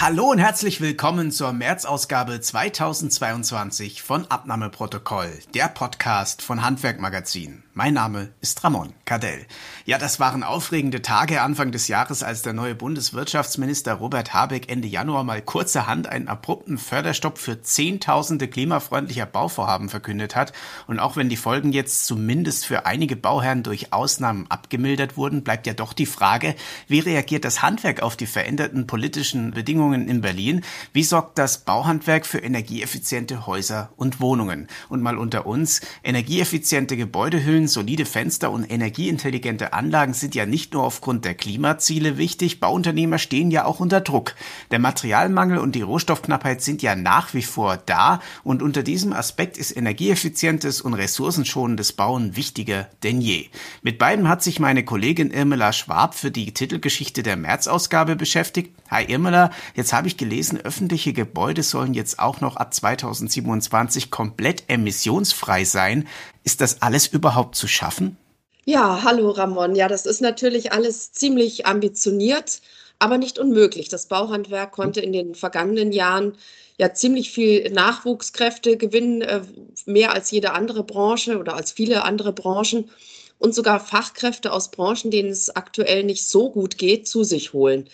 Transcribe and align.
Hallo 0.00 0.30
und 0.30 0.38
herzlich 0.38 0.80
willkommen 0.80 1.32
zur 1.32 1.52
März-Ausgabe 1.52 2.40
2022 2.40 4.00
von 4.00 4.30
Abnahmeprotokoll, 4.30 5.32
der 5.54 5.66
Podcast 5.66 6.40
von 6.40 6.62
Handwerkmagazin. 6.62 7.64
Mein 7.74 7.94
Name 7.94 8.30
ist 8.40 8.62
Ramon 8.62 8.92
Cadell. 9.04 9.46
Ja, 9.86 9.98
das 9.98 10.20
waren 10.20 10.42
aufregende 10.44 11.02
Tage 11.02 11.42
Anfang 11.42 11.72
des 11.72 11.88
Jahres, 11.88 12.22
als 12.22 12.42
der 12.42 12.52
neue 12.52 12.76
Bundeswirtschaftsminister 12.76 13.94
Robert 13.94 14.34
Habeck 14.34 14.68
Ende 14.70 14.86
Januar 14.88 15.24
mal 15.24 15.42
kurzerhand 15.42 16.08
einen 16.08 16.28
abrupten 16.28 16.78
Förderstopp 16.78 17.38
für 17.38 17.62
Zehntausende 17.62 18.48
klimafreundlicher 18.48 19.26
Bauvorhaben 19.26 19.88
verkündet 19.88 20.36
hat. 20.36 20.52
Und 20.86 20.98
auch 20.98 21.16
wenn 21.16 21.28
die 21.28 21.36
Folgen 21.36 21.72
jetzt 21.72 22.06
zumindest 22.06 22.66
für 22.66 22.86
einige 22.86 23.16
Bauherren 23.16 23.62
durch 23.62 23.92
Ausnahmen 23.92 24.46
abgemildert 24.48 25.16
wurden, 25.16 25.44
bleibt 25.44 25.66
ja 25.66 25.72
doch 25.72 25.92
die 25.92 26.06
Frage, 26.06 26.54
wie 26.86 27.00
reagiert 27.00 27.44
das 27.44 27.62
Handwerk 27.62 28.02
auf 28.02 28.16
die 28.16 28.26
veränderten 28.26 28.86
politischen 28.86 29.52
Bedingungen 29.52 29.87
in 29.94 30.20
Berlin? 30.20 30.62
Wie 30.92 31.02
sorgt 31.02 31.38
das 31.38 31.58
Bauhandwerk 31.64 32.26
für 32.26 32.38
energieeffiziente 32.38 33.46
Häuser 33.46 33.90
und 33.96 34.20
Wohnungen? 34.20 34.68
Und 34.88 35.02
mal 35.02 35.18
unter 35.18 35.46
uns, 35.46 35.80
energieeffiziente 36.04 36.96
Gebäudehüllen 36.96 37.68
solide 37.68 38.04
Fenster 38.04 38.50
und 38.50 38.70
energieintelligente 38.70 39.72
Anlagen 39.72 40.14
sind 40.14 40.34
ja 40.34 40.46
nicht 40.46 40.74
nur 40.74 40.84
aufgrund 40.84 41.24
der 41.24 41.34
Klimaziele 41.34 42.18
wichtig, 42.18 42.60
Bauunternehmer 42.60 43.18
stehen 43.18 43.50
ja 43.50 43.64
auch 43.64 43.80
unter 43.80 44.00
Druck. 44.00 44.34
Der 44.70 44.78
Materialmangel 44.78 45.58
und 45.58 45.74
die 45.74 45.82
Rohstoffknappheit 45.82 46.62
sind 46.62 46.82
ja 46.82 46.94
nach 46.94 47.34
wie 47.34 47.42
vor 47.42 47.76
da 47.76 48.20
und 48.44 48.62
unter 48.62 48.82
diesem 48.82 49.12
Aspekt 49.12 49.58
ist 49.58 49.76
energieeffizientes 49.76 50.80
und 50.80 50.94
ressourcenschonendes 50.94 51.92
Bauen 51.92 52.36
wichtiger 52.36 52.88
denn 53.02 53.20
je. 53.20 53.46
Mit 53.82 53.98
beiden 53.98 54.28
hat 54.28 54.42
sich 54.42 54.60
meine 54.60 54.84
Kollegin 54.84 55.30
Irmela 55.30 55.72
Schwab 55.72 56.14
für 56.14 56.30
die 56.30 56.52
Titelgeschichte 56.52 57.22
der 57.22 57.36
März-Ausgabe 57.36 58.16
beschäftigt. 58.16 58.74
Hi 58.90 59.04
Irmela, 59.04 59.50
jetzt 59.78 59.92
habe 59.92 60.08
ich 60.08 60.16
gelesen, 60.16 60.60
öffentliche 60.60 61.12
Gebäude 61.12 61.62
sollen 61.62 61.94
jetzt 61.94 62.18
auch 62.18 62.40
noch 62.42 62.56
ab 62.56 62.74
2027 62.74 64.10
komplett 64.10 64.64
emissionsfrei 64.66 65.64
sein. 65.64 66.06
Ist 66.44 66.60
das 66.60 66.82
alles 66.82 67.06
überhaupt 67.06 67.54
zu 67.54 67.68
schaffen? 67.68 68.18
Ja, 68.64 69.02
hallo 69.04 69.30
Ramon. 69.30 69.76
Ja, 69.76 69.88
das 69.88 70.04
ist 70.04 70.20
natürlich 70.20 70.72
alles 70.72 71.12
ziemlich 71.12 71.64
ambitioniert, 71.64 72.60
aber 72.98 73.18
nicht 73.18 73.38
unmöglich. 73.38 73.88
Das 73.88 74.06
Bauhandwerk 74.06 74.72
konnte 74.72 75.00
in 75.00 75.12
den 75.12 75.36
vergangenen 75.36 75.92
Jahren 75.92 76.34
ja 76.76 76.92
ziemlich 76.92 77.30
viel 77.30 77.70
Nachwuchskräfte 77.70 78.76
gewinnen, 78.76 79.22
äh, 79.22 79.42
mehr 79.86 80.12
als 80.12 80.32
jede 80.32 80.52
andere 80.52 80.82
Branche 80.82 81.38
oder 81.38 81.54
als 81.54 81.70
viele 81.70 82.02
andere 82.02 82.32
Branchen 82.32 82.90
und 83.38 83.54
sogar 83.54 83.78
Fachkräfte 83.78 84.52
aus 84.52 84.72
Branchen, 84.72 85.12
denen 85.12 85.30
es 85.30 85.54
aktuell 85.54 86.02
nicht 86.02 86.28
so 86.28 86.50
gut 86.50 86.78
geht, 86.78 87.06
zu 87.06 87.22
sich 87.22 87.52
holen. 87.52 87.88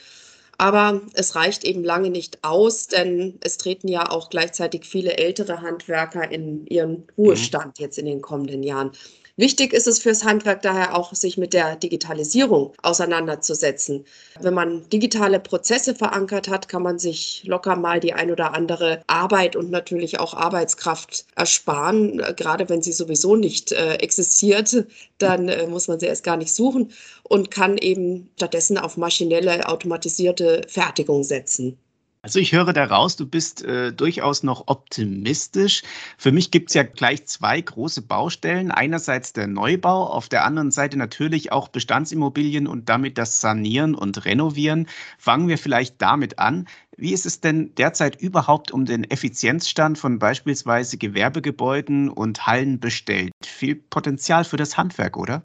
Aber 0.65 1.03
es 1.13 1.35
reicht 1.35 1.63
eben 1.65 1.85
lange 1.85 2.09
nicht 2.09 2.43
aus, 2.43 2.87
denn 2.89 3.39
es 3.43 3.59
treten 3.59 3.87
ja 3.87 4.11
auch 4.11 4.31
gleichzeitig 4.31 4.87
viele 4.87 5.19
ältere 5.19 5.61
Handwerker 5.61 6.31
in 6.31 6.67
ihren 6.69 7.07
Ruhestand 7.19 7.79
jetzt 7.81 7.99
in 7.99 8.07
den 8.07 8.23
kommenden 8.23 8.63
Jahren. 8.63 8.93
Wichtig 9.37 9.73
ist 9.73 9.89
es 9.89 9.99
fürs 9.99 10.23
Handwerk 10.23 10.63
daher 10.63 10.97
auch, 10.97 11.13
sich 11.13 11.37
mit 11.37 11.55
der 11.55 11.75
Digitalisierung 11.75 12.73
auseinanderzusetzen. 12.83 14.05
Wenn 14.41 14.55
man 14.55 14.89
digitale 14.91 15.41
Prozesse 15.41 15.97
verankert 15.97 16.47
hat, 16.47 16.69
kann 16.69 16.85
man 16.85 17.01
sich 17.01 17.43
locker 17.45 17.75
mal 17.75 17.99
die 17.99 18.13
ein 18.13 18.31
oder 18.31 18.55
andere 18.55 19.03
Arbeit 19.09 19.57
und 19.57 19.73
natürlich 19.73 20.21
auch 20.21 20.35
Arbeitskraft 20.35 21.27
ersparen. 21.35 22.23
Gerade 22.37 22.69
wenn 22.69 22.83
sie 22.83 22.93
sowieso 22.93 23.35
nicht 23.35 23.73
äh, 23.73 23.95
existiert, 23.95 24.87
dann 25.19 25.49
äh, 25.49 25.67
muss 25.67 25.89
man 25.89 25.99
sie 25.99 26.07
erst 26.07 26.23
gar 26.23 26.37
nicht 26.37 26.55
suchen 26.55 26.93
und 27.25 27.51
kann 27.51 27.77
eben 27.77 28.31
stattdessen 28.37 28.79
auf 28.79 28.97
maschinelle, 28.97 29.69
automatisierte 29.69 30.63
Fertigung 30.69 31.25
setzen. 31.25 31.77
Also 32.25 32.39
ich 32.39 32.53
höre 32.53 32.73
daraus, 32.73 33.17
du 33.17 33.27
bist 33.27 33.63
äh, 33.65 33.93
durchaus 33.93 34.43
noch 34.43 34.69
optimistisch. 34.69 35.83
Für 36.17 36.33
mich 36.33 36.51
gibt 36.51 36.71
es 36.71 36.75
ja 36.75 36.83
gleich 36.83 37.27
zwei 37.27 37.61
große 37.61 38.01
Baustellen. 38.01 38.71
Einerseits 38.71 39.35
der 39.35 39.47
Neubau, 39.47 40.07
auf 40.07 40.31
der 40.31 40.47
anderen 40.47 40.71
Seite 40.71 40.97
natürlich 40.97 41.53
auch 41.53 41.69
Bestandsimmobilien 41.69 42.67
und 42.67 42.89
damit 42.89 43.19
das 43.19 43.43
Sanieren 43.43 43.95
und 43.95 44.25
Renovieren. 44.25 44.89
Fangen 45.19 45.49
wir 45.49 45.59
vielleicht 45.59 46.01
damit 46.01 46.39
an. 46.39 46.67
Wie 46.97 47.13
ist 47.13 47.27
es 47.27 47.43
denn 47.43 47.75
derzeit 47.75 48.19
überhaupt 48.19 48.71
um 48.71 48.87
den 48.87 49.05
Effizienzstand 49.05 49.99
von 49.99 50.19
beispielsweise 50.19 50.97
Gewerbegebäuden 50.97 52.09
und 52.09 52.47
Hallen 52.47 52.81
bestellt? 52.81 53.33
Viel 53.45 53.75
Potenzial 53.75 54.45
für 54.45 54.57
das 54.57 54.79
Handwerk, 54.79 55.19
oder? 55.19 55.43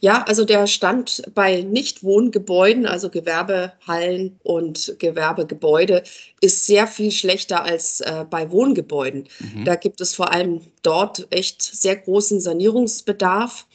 Ja, 0.00 0.22
also 0.22 0.44
der 0.44 0.66
Stand 0.66 1.22
bei 1.34 1.62
Nichtwohngebäuden, 1.62 2.86
also 2.86 3.10
Gewerbehallen 3.10 4.40
und 4.42 4.96
Gewerbegebäude, 4.98 6.02
ist 6.40 6.66
sehr 6.66 6.86
viel 6.86 7.10
schlechter 7.10 7.62
als 7.64 8.00
äh, 8.00 8.24
bei 8.28 8.50
Wohngebäuden. 8.50 9.28
Mhm. 9.38 9.64
Da 9.64 9.76
gibt 9.76 10.00
es 10.00 10.14
vor 10.14 10.32
allem 10.32 10.62
dort 10.82 11.26
echt 11.30 11.62
sehr 11.62 11.96
großen 11.96 12.40
Sanierungsbedarf. 12.40 13.66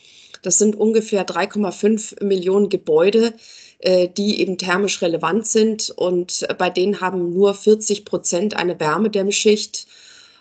Das 0.42 0.58
sind 0.58 0.76
ungefähr 0.76 1.26
3,5 1.26 2.24
Millionen 2.24 2.70
Gebäude, 2.70 3.34
äh, 3.80 4.08
die 4.10 4.42
eben 4.42 4.58
thermisch 4.58 5.02
relevant 5.02 5.48
sind 5.48 5.92
und 5.92 6.48
bei 6.58 6.70
denen 6.70 7.02
haben 7.02 7.34
nur 7.34 7.54
40 7.54 8.06
Prozent 8.06 8.56
eine 8.56 8.80
Wärmedämmschicht 8.80 9.88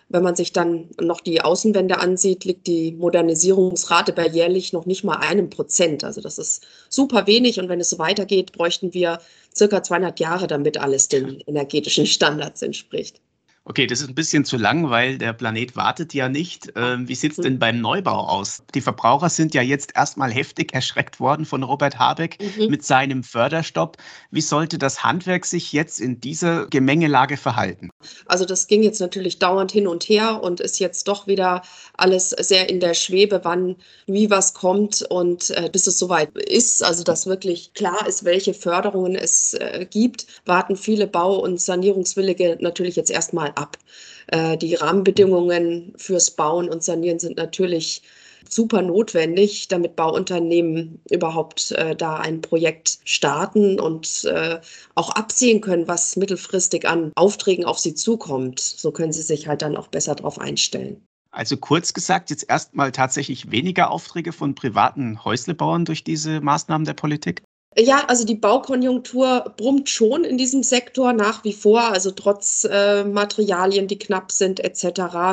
wenn 0.09 0.23
man 0.23 0.37
sich 0.37 0.53
dann 0.53 0.91
noch 1.01 1.21
die 1.21 1.41
Außenwände 1.41 1.99
ansieht, 1.99 2.45
liegt 2.45 2.67
die 2.67 2.93
Modernisierungsrate 2.93 4.13
bei 4.13 4.29
jährlich 4.29 4.73
noch 4.73 4.87
nicht 4.87 5.05
mal 5.05 5.17
einem 5.17 5.51
Prozent. 5.51 6.05
Also 6.05 6.21
das 6.21 6.39
ist 6.39 6.67
super 6.89 7.27
wenig. 7.27 7.59
Und 7.59 7.69
wenn 7.69 7.81
es 7.81 7.91
so 7.91 7.99
weitergeht, 7.99 8.53
bräuchten 8.53 8.95
wir 8.95 9.21
circa 9.55 9.83
200 9.83 10.21
Jahre, 10.21 10.47
damit 10.47 10.79
alles 10.79 11.09
den 11.09 11.41
energetischen 11.47 12.07
Standards 12.07 12.63
entspricht. 12.63 13.21
Okay, 13.67 13.87
das 13.87 14.03
ist 14.03 14.09
ein 14.09 14.15
bisschen 14.15 14.45
zu 14.45 14.59
lang, 14.59 14.91
weil 14.91 15.17
der 15.17 15.33
Planet 15.33 15.75
wartet 15.75 16.13
ja 16.13 16.29
nicht. 16.29 16.71
Ähm, 16.77 17.09
wie 17.09 17.15
sieht 17.15 17.33
es 17.33 17.39
denn 17.39 17.59
beim 17.59 17.81
Neubau 17.81 18.29
aus? 18.29 18.63
Die 18.75 18.83
Verbraucher 18.83 19.31
sind 19.31 19.55
ja 19.55 19.63
jetzt 19.63 19.93
erstmal 19.97 20.31
heftig 20.31 20.75
erschreckt 20.75 21.19
worden 21.19 21.47
von 21.47 21.63
Robert 21.63 21.99
Habeck 21.99 22.37
mhm. 22.59 22.67
mit 22.67 22.85
seinem 22.85 23.23
Förderstopp. 23.23 23.97
Wie 24.31 24.43
sollte 24.43 24.77
das 24.77 25.03
Handwerk 25.03 25.47
sich 25.47 25.73
jetzt 25.73 25.99
in 25.99 26.21
dieser 26.21 26.67
Gemengelage 26.67 27.39
verhalten? 27.39 27.89
Also 28.27 28.45
das 28.45 28.67
ging 28.67 28.83
jetzt 28.83 29.01
natürlich 29.01 29.39
dauernd 29.39 29.73
hin 29.73 29.89
und 29.89 30.05
her 30.05 30.43
und 30.43 30.61
ist 30.61 30.79
jetzt 30.79 31.09
doch 31.09 31.27
wieder 31.27 31.63
alles 31.95 32.31
sehr 32.31 32.69
in 32.69 32.81
der 32.81 32.93
Schwebe, 32.93 33.41
wann 33.45 33.77
wie 34.07 34.29
was 34.29 34.53
kommt 34.53 35.01
und 35.09 35.49
äh, 35.53 35.71
bis 35.73 35.87
es 35.87 35.99
soweit 35.99 36.37
ist, 36.37 36.85
also 36.85 37.03
dass 37.03 37.27
wirklich 37.27 37.73
klar 37.73 38.07
ist, 38.07 38.27
welche 38.27 38.53
Förderungen 38.53 39.15
es 39.15 39.55
äh, 39.55 39.87
gibt, 39.89 40.27
warten 40.45 40.77
viele 40.77 41.07
Bau- 41.07 41.39
und 41.39 41.59
Sanierungswillige 41.59 42.59
natürlich 42.61 42.97
jetzt 42.97 43.11
erstmal 43.11 43.54
ab. 43.57 43.79
Äh, 44.29 44.57
die 44.57 44.75
Rahmenbedingungen 44.75 45.95
fürs 45.97 46.31
Bauen 46.31 46.69
und 46.69 46.83
Sanieren 46.83 47.19
sind 47.19 47.37
natürlich 47.37 48.03
super 48.49 48.83
notwendig, 48.83 49.69
damit 49.69 49.97
Bauunternehmen 49.97 51.01
überhaupt 51.11 51.73
äh, 51.73 51.97
da 51.97 52.17
ein 52.17 52.41
Projekt 52.41 52.99
starten 53.05 53.81
und 53.81 54.25
äh, 54.25 54.61
auch 54.95 55.11
absehen 55.11 55.61
können, 55.61 55.89
was 55.89 56.17
mittelfristig 56.17 56.87
an 56.87 57.13
Aufträgen 57.15 57.65
auf 57.65 57.79
sie 57.79 57.95
zukommt. 57.95 58.61
So 58.61 58.93
können 58.93 59.13
sie 59.13 59.23
sich 59.23 59.49
halt 59.49 59.63
dann 59.63 59.77
auch 59.77 59.89
besser 59.89 60.15
darauf 60.15 60.39
einstellen. 60.39 61.05
Also 61.31 61.57
kurz 61.57 61.93
gesagt, 61.93 62.31
jetzt 62.31 62.49
erstmal 62.49 62.93
tatsächlich 62.93 63.51
weniger 63.51 63.91
Aufträge 63.91 64.33
von 64.33 64.55
privaten 64.55 65.25
Häuslebauern 65.25 65.85
durch 65.85 66.05
diese 66.05 66.41
Maßnahmen 66.41 66.85
der 66.85 66.95
Politik? 66.95 67.43
Ja, 67.77 68.05
also 68.07 68.25
die 68.25 68.37
Baukonjunktur 68.37 69.53
brummt 69.57 69.91
schon 69.91 70.25
in 70.25 70.39
diesem 70.39 70.63
Sektor 70.63 71.13
nach 71.13 71.43
wie 71.43 71.53
vor, 71.53 71.81
also 71.81 72.13
trotz 72.13 72.65
äh, 72.71 73.03
Materialien, 73.03 73.89
die 73.89 73.99
knapp 73.99 74.31
sind 74.31 74.61
etc. 74.61 74.85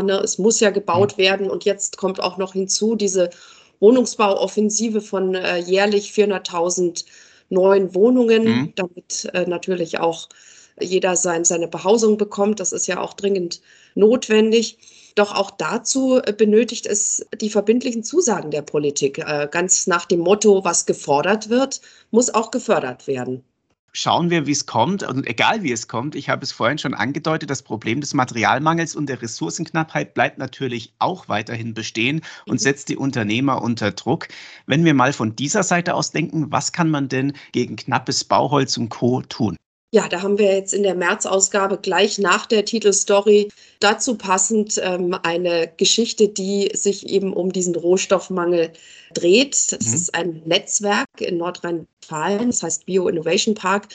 Ne? 0.03 0.19
Es 0.23 0.39
muss 0.39 0.59
ja 0.59 0.71
gebaut 0.71 1.17
mhm. 1.17 1.21
werden 1.21 1.49
und 1.51 1.65
jetzt 1.65 1.97
kommt 1.97 2.19
auch 2.19 2.38
noch 2.38 2.53
hinzu 2.53 2.95
diese 2.95 3.29
Wohnungsbauoffensive 3.79 5.01
von 5.01 5.35
äh, 5.35 5.57
jährlich 5.57 6.11
400.000 6.11 7.05
neuen 7.49 7.93
Wohnungen, 7.93 8.43
mhm. 8.43 8.73
damit 8.75 9.29
äh, 9.33 9.45
natürlich 9.45 9.99
auch 9.99 10.27
jeder 10.79 11.15
sein, 11.15 11.45
seine 11.45 11.67
Behausung 11.67 12.17
bekommt. 12.17 12.59
Das 12.59 12.71
ist 12.71 12.88
ja 12.88 12.99
auch 12.99 13.13
dringend 13.13 13.61
notwendig. 13.93 14.77
Doch 15.15 15.33
auch 15.33 15.51
dazu 15.51 16.19
äh, 16.23 16.33
benötigt 16.33 16.85
es 16.85 17.25
die 17.39 17.49
verbindlichen 17.49 18.03
Zusagen 18.03 18.51
der 18.51 18.61
Politik. 18.61 19.19
Äh, 19.19 19.47
ganz 19.51 19.87
nach 19.87 20.05
dem 20.05 20.19
Motto, 20.19 20.63
was 20.63 20.85
gefordert 20.85 21.49
wird, 21.49 21.81
muss 22.11 22.33
auch 22.33 22.51
gefördert 22.51 23.07
werden. 23.07 23.43
schauen 23.93 24.29
wir, 24.29 24.45
wie 24.47 24.51
es 24.51 24.65
kommt. 24.65 25.03
Und 25.03 25.27
egal 25.27 25.63
wie 25.63 25.71
es 25.71 25.87
kommt, 25.87 26.15
ich 26.15 26.29
habe 26.29 26.43
es 26.43 26.51
vorhin 26.51 26.77
schon 26.77 26.93
angedeutet, 26.93 27.49
das 27.49 27.61
Problem 27.61 28.01
des 28.01 28.13
Materialmangels 28.13 28.95
und 28.95 29.07
der 29.07 29.21
Ressourcenknappheit 29.21 30.13
bleibt 30.13 30.37
natürlich 30.37 30.93
auch 30.99 31.27
weiterhin 31.29 31.73
bestehen 31.73 32.21
und 32.45 32.53
mhm. 32.53 32.59
setzt 32.59 32.89
die 32.89 32.97
Unternehmer 32.97 33.61
unter 33.61 33.91
Druck. 33.91 34.27
Wenn 34.65 34.85
wir 34.85 34.93
mal 34.93 35.13
von 35.13 35.35
dieser 35.35 35.63
Seite 35.63 35.93
aus 35.93 36.11
denken, 36.11 36.51
was 36.51 36.71
kann 36.71 36.89
man 36.89 37.09
denn 37.09 37.33
gegen 37.51 37.75
knappes 37.75 38.23
Bauholz 38.23 38.77
und 38.77 38.89
Co. 38.89 39.21
tun? 39.21 39.57
Ja, 39.93 40.07
da 40.07 40.21
haben 40.21 40.38
wir 40.38 40.55
jetzt 40.55 40.73
in 40.73 40.83
der 40.83 40.95
März-Ausgabe 40.95 41.77
gleich 41.77 42.17
nach 42.17 42.45
der 42.45 42.63
Titelstory 42.63 43.49
dazu 43.81 44.15
passend 44.15 44.79
ähm, 44.81 45.13
eine 45.21 45.69
Geschichte, 45.75 46.29
die 46.29 46.71
sich 46.73 47.09
eben 47.09 47.33
um 47.33 47.51
diesen 47.51 47.75
Rohstoffmangel 47.75 48.71
dreht. 49.13 49.73
Das 49.73 49.88
mhm. 49.88 49.93
ist 49.93 50.15
ein 50.15 50.41
Netzwerk 50.45 51.09
in 51.19 51.38
Nordrhein-Westfalen, 51.38 52.47
das 52.47 52.63
heißt 52.63 52.85
Bio 52.85 53.09
Innovation 53.09 53.53
Park. 53.53 53.89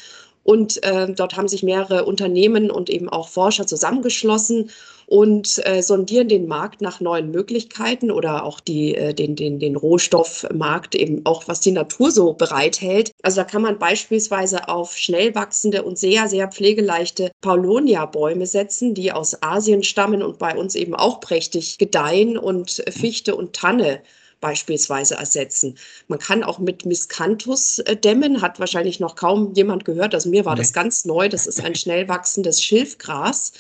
Und 0.47 0.81
äh, 0.85 1.13
dort 1.13 1.37
haben 1.37 1.49
sich 1.49 1.65
mehrere 1.65 2.05
Unternehmen 2.05 2.71
und 2.71 2.89
eben 2.89 3.09
auch 3.09 3.29
Forscher 3.29 3.67
zusammengeschlossen 3.67 4.71
und 5.07 5.61
äh, 5.67 5.83
sondieren 5.83 6.29
den 6.29 6.47
Markt 6.47 6.81
nach 6.81 7.01
neuen 7.01 7.33
Möglichkeiten 7.33 8.13
oder 8.13 8.45
auch 8.45 8.61
die, 8.61 8.95
äh, 8.95 9.13
den, 9.13 9.35
den, 9.35 9.59
den 9.59 9.75
Rohstoffmarkt 9.75 10.95
eben 10.95 11.27
auch, 11.27 11.49
was 11.49 11.59
die 11.59 11.73
Natur 11.73 12.13
so 12.13 12.33
bereithält. 12.33 13.11
Also 13.23 13.41
da 13.41 13.45
kann 13.45 13.63
man 13.63 13.81
beispielsweise 13.81 14.69
auf 14.69 14.97
schnell 14.97 15.35
wachsende 15.35 15.83
und 15.83 15.99
sehr, 15.99 16.29
sehr 16.29 16.47
pflegeleichte 16.47 17.33
Paulonia-Bäume 17.41 18.47
setzen, 18.47 18.95
die 18.95 19.11
aus 19.11 19.43
Asien 19.43 19.83
stammen 19.83 20.23
und 20.23 20.39
bei 20.39 20.57
uns 20.57 20.77
eben 20.77 20.95
auch 20.95 21.19
prächtig 21.19 21.79
gedeihen 21.79 22.39
und 22.39 22.85
Fichte 22.89 23.35
und 23.35 23.53
Tanne 23.53 24.01
beispielsweise 24.41 25.15
ersetzen. 25.15 25.77
Man 26.09 26.19
kann 26.19 26.43
auch 26.43 26.59
mit 26.59 26.85
Miscanthus 26.85 27.79
äh, 27.81 27.97
dämmen, 27.97 28.43
hat 28.43 28.61
wahrscheinlich 28.61 29.01
noch 29.01 29.17
kaum 29.17 29.55
jemand 29.55 29.85
gehört. 29.85 30.15
Also 30.15 30.29
mir 30.29 30.45
war 30.45 30.55
nee. 30.55 30.61
das 30.61 30.73
ganz 30.73 31.05
neu. 31.05 31.29
Das 31.29 31.47
ist 31.47 31.65
ein 31.65 31.75
schnell 31.75 32.09
wachsendes 32.09 32.63
Schilfgras. 32.63 33.53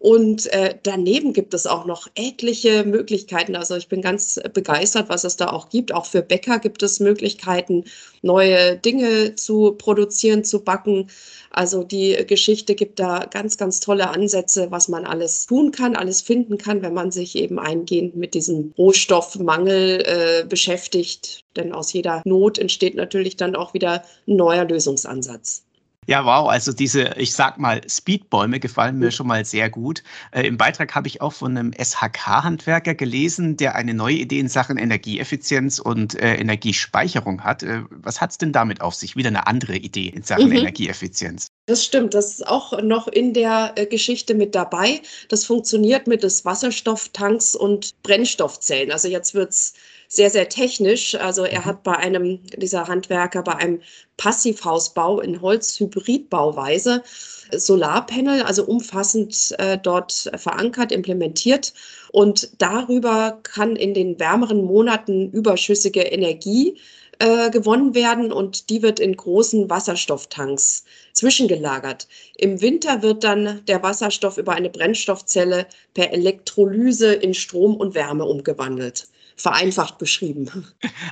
Und 0.00 0.50
äh, 0.54 0.76
daneben 0.82 1.34
gibt 1.34 1.52
es 1.52 1.66
auch 1.66 1.84
noch 1.84 2.08
etliche 2.14 2.84
Möglichkeiten. 2.84 3.54
Also 3.54 3.76
ich 3.76 3.88
bin 3.88 4.00
ganz 4.00 4.40
begeistert, 4.54 5.10
was 5.10 5.24
es 5.24 5.36
da 5.36 5.50
auch 5.50 5.68
gibt. 5.68 5.92
Auch 5.92 6.06
für 6.06 6.22
Bäcker 6.22 6.58
gibt 6.58 6.82
es 6.82 7.00
Möglichkeiten, 7.00 7.84
neue 8.22 8.78
Dinge 8.78 9.34
zu 9.34 9.72
produzieren, 9.72 10.42
zu 10.42 10.64
backen. 10.64 11.10
Also 11.50 11.84
die 11.84 12.16
Geschichte 12.26 12.74
gibt 12.74 12.98
da 12.98 13.26
ganz, 13.30 13.58
ganz 13.58 13.80
tolle 13.80 14.08
Ansätze, 14.08 14.70
was 14.70 14.88
man 14.88 15.04
alles 15.04 15.44
tun 15.44 15.70
kann, 15.70 15.94
alles 15.96 16.22
finden 16.22 16.56
kann, 16.56 16.80
wenn 16.80 16.94
man 16.94 17.10
sich 17.10 17.36
eben 17.36 17.58
eingehend 17.58 18.16
mit 18.16 18.32
diesem 18.32 18.72
Rohstoffmangel 18.78 20.00
äh, 20.06 20.46
beschäftigt. 20.48 21.44
Denn 21.56 21.74
aus 21.74 21.92
jeder 21.92 22.22
Not 22.24 22.56
entsteht 22.56 22.94
natürlich 22.94 23.36
dann 23.36 23.54
auch 23.54 23.74
wieder 23.74 24.02
ein 24.26 24.36
neuer 24.36 24.64
Lösungsansatz. 24.64 25.62
Ja, 26.06 26.24
wow. 26.24 26.48
Also 26.48 26.72
diese, 26.72 27.14
ich 27.16 27.34
sag 27.34 27.58
mal, 27.58 27.82
Speedbäume 27.86 28.58
gefallen 28.58 28.98
mir 28.98 29.10
schon 29.10 29.26
mal 29.26 29.44
sehr 29.44 29.68
gut. 29.68 30.02
Äh, 30.32 30.46
Im 30.46 30.56
Beitrag 30.56 30.94
habe 30.94 31.06
ich 31.06 31.20
auch 31.20 31.32
von 31.32 31.56
einem 31.56 31.72
SHK-Handwerker 31.72 32.94
gelesen, 32.94 33.56
der 33.56 33.74
eine 33.74 33.92
neue 33.92 34.16
Idee 34.16 34.40
in 34.40 34.48
Sachen 34.48 34.78
Energieeffizienz 34.78 35.78
und 35.78 36.18
äh, 36.18 36.36
Energiespeicherung 36.36 37.44
hat. 37.44 37.62
Äh, 37.62 37.82
was 37.90 38.20
hat 38.20 38.30
es 38.30 38.38
denn 38.38 38.52
damit 38.52 38.80
auf 38.80 38.94
sich? 38.94 39.14
Wieder 39.14 39.28
eine 39.28 39.46
andere 39.46 39.76
Idee 39.76 40.08
in 40.08 40.22
Sachen 40.22 40.48
mhm. 40.48 40.56
Energieeffizienz. 40.56 41.48
Das 41.66 41.84
stimmt, 41.84 42.14
das 42.14 42.30
ist 42.30 42.46
auch 42.48 42.80
noch 42.82 43.06
in 43.06 43.34
der 43.34 43.74
äh, 43.76 43.86
Geschichte 43.86 44.34
mit 44.34 44.54
dabei. 44.54 45.02
Das 45.28 45.44
funktioniert 45.44 46.06
mit 46.06 46.22
des 46.22 46.44
Wasserstofftanks 46.44 47.54
und 47.54 48.02
Brennstoffzellen. 48.02 48.90
Also 48.90 49.06
jetzt 49.06 49.34
wird 49.34 49.50
es 49.50 49.74
sehr, 50.12 50.28
sehr 50.28 50.48
technisch. 50.48 51.14
Also 51.14 51.44
er 51.44 51.60
mhm. 51.60 51.64
hat 51.64 51.82
bei 51.84 51.96
einem, 51.96 52.40
dieser 52.56 52.88
Handwerker, 52.88 53.42
bei 53.42 53.54
einem 53.54 53.80
Passivhausbau 54.16 55.20
in 55.20 55.40
Holzhybridbauweise 55.40 57.02
Solarpanel, 57.52 58.42
also 58.42 58.64
umfassend 58.64 59.54
äh, 59.58 59.78
dort 59.78 60.30
verankert, 60.36 60.92
implementiert. 60.92 61.72
Und 62.12 62.50
darüber 62.58 63.38
kann 63.44 63.76
in 63.76 63.94
den 63.94 64.18
wärmeren 64.18 64.64
Monaten 64.64 65.30
überschüssige 65.30 66.02
Energie 66.02 66.76
äh, 67.20 67.50
gewonnen 67.50 67.94
werden 67.94 68.32
und 68.32 68.68
die 68.68 68.82
wird 68.82 68.98
in 68.98 69.16
großen 69.16 69.70
Wasserstofftanks 69.70 70.84
zwischengelagert. 71.12 72.08
Im 72.36 72.60
Winter 72.60 73.02
wird 73.02 73.22
dann 73.22 73.64
der 73.66 73.82
Wasserstoff 73.82 74.38
über 74.38 74.52
eine 74.54 74.70
Brennstoffzelle 74.70 75.66
per 75.94 76.12
Elektrolyse 76.12 77.12
in 77.14 77.32
Strom 77.34 77.76
und 77.76 77.94
Wärme 77.94 78.24
umgewandelt 78.24 79.06
vereinfacht 79.40 79.98
beschrieben. 79.98 80.50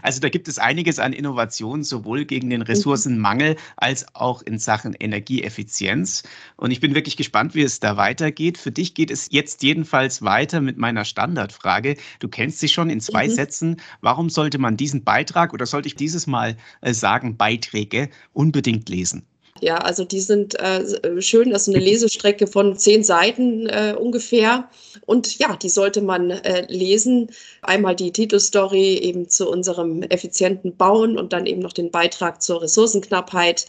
Also 0.02 0.20
da 0.20 0.28
gibt 0.28 0.48
es 0.48 0.58
einiges 0.58 0.98
an 0.98 1.12
Innovationen, 1.12 1.82
sowohl 1.82 2.24
gegen 2.24 2.50
den 2.50 2.62
Ressourcenmangel 2.62 3.56
als 3.76 4.06
auch 4.14 4.42
in 4.42 4.58
Sachen 4.58 4.94
Energieeffizienz. 4.94 6.22
Und 6.56 6.70
ich 6.70 6.80
bin 6.80 6.94
wirklich 6.94 7.16
gespannt, 7.16 7.54
wie 7.54 7.62
es 7.62 7.80
da 7.80 7.96
weitergeht. 7.96 8.58
Für 8.58 8.70
dich 8.70 8.94
geht 8.94 9.10
es 9.10 9.28
jetzt 9.30 9.62
jedenfalls 9.62 10.22
weiter 10.22 10.60
mit 10.60 10.78
meiner 10.78 11.04
Standardfrage. 11.04 11.96
Du 12.20 12.28
kennst 12.28 12.60
sie 12.60 12.68
schon 12.68 12.90
in 12.90 13.00
zwei 13.00 13.26
mhm. 13.26 13.32
Sätzen. 13.32 13.76
Warum 14.00 14.30
sollte 14.30 14.58
man 14.58 14.76
diesen 14.76 15.04
Beitrag 15.04 15.52
oder 15.52 15.66
sollte 15.66 15.88
ich 15.88 15.96
dieses 15.96 16.26
Mal 16.26 16.56
äh, 16.80 16.94
sagen, 16.94 17.36
Beiträge 17.36 18.10
unbedingt 18.32 18.88
lesen? 18.88 19.26
Ja, 19.60 19.78
also 19.78 20.04
die 20.04 20.20
sind 20.20 20.54
äh, 20.60 21.20
schön. 21.20 21.50
Das 21.50 21.66
ist 21.66 21.74
eine 21.74 21.84
Lesestrecke 21.84 22.46
von 22.46 22.76
zehn 22.76 23.02
Seiten 23.02 23.66
äh, 23.66 23.94
ungefähr. 23.98 24.68
Und 25.06 25.38
ja, 25.38 25.56
die 25.56 25.68
sollte 25.68 26.00
man 26.00 26.30
äh, 26.30 26.66
lesen. 26.68 27.30
Einmal 27.62 27.96
die 27.96 28.12
Titelstory 28.12 28.98
eben 28.98 29.28
zu 29.28 29.50
unserem 29.50 30.02
effizienten 30.02 30.76
Bauen 30.76 31.18
und 31.18 31.32
dann 31.32 31.46
eben 31.46 31.60
noch 31.60 31.72
den 31.72 31.90
Beitrag 31.90 32.42
zur 32.42 32.62
Ressourcenknappheit. 32.62 33.66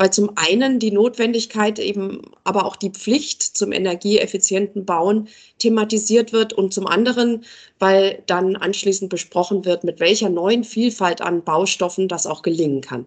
Weil 0.00 0.12
zum 0.12 0.30
einen 0.36 0.78
die 0.78 0.92
Notwendigkeit 0.92 1.80
eben, 1.80 2.22
aber 2.44 2.64
auch 2.66 2.76
die 2.76 2.90
Pflicht 2.90 3.42
zum 3.42 3.72
energieeffizienten 3.72 4.86
Bauen 4.86 5.28
thematisiert 5.58 6.32
wird 6.32 6.52
und 6.52 6.72
zum 6.72 6.86
anderen, 6.86 7.44
weil 7.80 8.22
dann 8.26 8.54
anschließend 8.54 9.10
besprochen 9.10 9.64
wird, 9.64 9.82
mit 9.82 9.98
welcher 9.98 10.28
neuen 10.28 10.62
Vielfalt 10.62 11.20
an 11.20 11.42
Baustoffen 11.42 12.06
das 12.06 12.26
auch 12.26 12.42
gelingen 12.42 12.80
kann. 12.80 13.06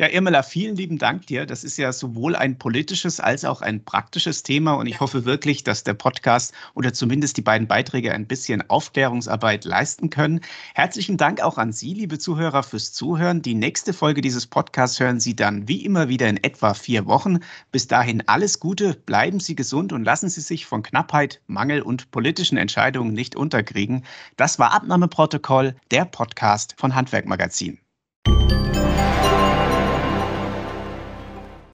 Ja, 0.00 0.08
Irmela, 0.08 0.44
vielen 0.44 0.76
lieben 0.76 0.96
Dank 0.96 1.26
dir. 1.26 1.44
Das 1.44 1.64
ist 1.64 1.76
ja 1.76 1.92
sowohl 1.92 2.36
ein 2.36 2.56
politisches 2.56 3.18
als 3.18 3.44
auch 3.44 3.62
ein 3.62 3.84
praktisches 3.84 4.44
Thema 4.44 4.74
und 4.74 4.86
ich 4.86 5.00
hoffe 5.00 5.24
wirklich, 5.24 5.64
dass 5.64 5.82
der 5.82 5.94
Podcast 5.94 6.54
oder 6.74 6.92
zumindest 6.92 7.36
die 7.36 7.42
beiden 7.42 7.66
Beiträge 7.66 8.12
ein 8.12 8.28
bisschen 8.28 8.62
Aufklärungsarbeit 8.70 9.64
leisten 9.64 10.08
können. 10.08 10.40
Herzlichen 10.76 11.16
Dank 11.16 11.40
auch 11.40 11.58
an 11.58 11.72
Sie, 11.72 11.94
liebe 11.94 12.20
Zuhörer, 12.20 12.62
fürs 12.62 12.92
Zuhören. 12.92 13.42
Die 13.42 13.56
nächste 13.56 13.92
Folge 13.92 14.20
dieses 14.20 14.46
Podcasts 14.46 15.00
hören 15.00 15.18
Sie 15.18 15.34
dann 15.34 15.66
wie 15.66 15.84
immer 15.84 16.08
wieder 16.08 16.28
in 16.28 16.36
etwa 16.36 16.74
vier 16.74 17.06
Wochen. 17.06 17.40
Bis 17.72 17.88
dahin 17.88 18.22
alles 18.28 18.60
Gute, 18.60 18.94
bleiben 18.94 19.40
Sie 19.40 19.56
gesund 19.56 19.92
und 19.92 20.04
lassen 20.04 20.28
Sie 20.28 20.42
sich 20.42 20.64
von 20.64 20.84
Knappheit, 20.84 21.40
Mangel 21.48 21.82
und 21.82 22.12
politischen 22.12 22.56
Entscheidungen 22.56 23.14
nicht 23.14 23.34
unterkriegen. 23.34 24.04
Das 24.36 24.60
war 24.60 24.72
Abnahmeprotokoll, 24.74 25.74
der 25.90 26.04
Podcast 26.04 26.76
von 26.78 26.94
Handwerkmagazin. 26.94 27.80